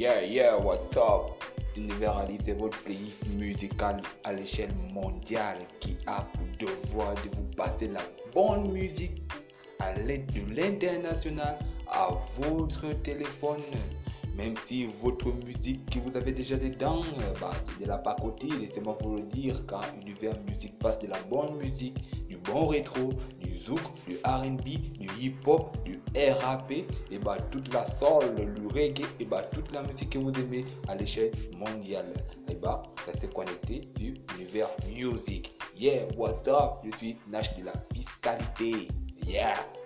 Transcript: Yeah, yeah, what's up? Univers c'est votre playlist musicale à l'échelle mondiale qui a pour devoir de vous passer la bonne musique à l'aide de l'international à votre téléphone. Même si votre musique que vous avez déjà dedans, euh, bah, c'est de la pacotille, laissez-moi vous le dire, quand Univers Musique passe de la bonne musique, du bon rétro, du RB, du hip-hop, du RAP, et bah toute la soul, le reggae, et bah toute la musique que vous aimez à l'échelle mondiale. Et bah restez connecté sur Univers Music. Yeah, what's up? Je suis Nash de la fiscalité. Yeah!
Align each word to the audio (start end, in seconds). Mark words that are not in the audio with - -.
Yeah, 0.00 0.22
yeah, 0.22 0.56
what's 0.56 0.96
up? 0.96 1.44
Univers 1.76 2.26
c'est 2.42 2.54
votre 2.54 2.78
playlist 2.84 3.22
musicale 3.36 4.00
à 4.24 4.32
l'échelle 4.32 4.72
mondiale 4.94 5.58
qui 5.78 5.98
a 6.06 6.22
pour 6.22 6.46
devoir 6.58 7.14
de 7.16 7.28
vous 7.36 7.44
passer 7.54 7.88
la 7.88 8.00
bonne 8.34 8.72
musique 8.72 9.20
à 9.78 9.92
l'aide 9.92 10.24
de 10.32 10.54
l'international 10.54 11.58
à 11.86 12.08
votre 12.38 12.94
téléphone. 13.02 13.60
Même 14.38 14.54
si 14.64 14.86
votre 15.02 15.34
musique 15.44 15.84
que 15.90 15.98
vous 15.98 16.16
avez 16.16 16.32
déjà 16.32 16.56
dedans, 16.56 17.02
euh, 17.18 17.34
bah, 17.38 17.50
c'est 17.68 17.84
de 17.84 17.86
la 17.86 17.98
pacotille, 17.98 18.58
laissez-moi 18.58 18.96
vous 19.02 19.16
le 19.16 19.24
dire, 19.24 19.54
quand 19.66 19.82
Univers 20.00 20.40
Musique 20.48 20.78
passe 20.78 20.98
de 21.00 21.08
la 21.08 21.18
bonne 21.28 21.56
musique, 21.58 22.26
du 22.26 22.38
bon 22.38 22.68
rétro, 22.68 23.12
du 24.06 24.16
RB, 24.24 24.64
du 24.98 25.08
hip-hop, 25.20 25.76
du 25.84 26.00
RAP, 26.14 26.72
et 26.72 27.18
bah 27.18 27.36
toute 27.50 27.72
la 27.72 27.86
soul, 27.86 28.34
le 28.36 28.68
reggae, 28.68 29.06
et 29.18 29.24
bah 29.24 29.42
toute 29.52 29.70
la 29.72 29.82
musique 29.82 30.10
que 30.10 30.18
vous 30.18 30.32
aimez 30.32 30.64
à 30.88 30.94
l'échelle 30.94 31.32
mondiale. 31.56 32.12
Et 32.48 32.54
bah 32.54 32.82
restez 33.06 33.28
connecté 33.28 33.88
sur 33.96 34.14
Univers 34.36 34.70
Music. 34.88 35.52
Yeah, 35.76 36.06
what's 36.16 36.48
up? 36.48 36.82
Je 36.84 36.96
suis 36.98 37.16
Nash 37.28 37.56
de 37.56 37.64
la 37.64 37.72
fiscalité. 37.94 38.88
Yeah! 39.26 39.79